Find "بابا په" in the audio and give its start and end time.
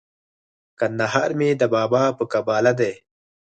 1.73-2.23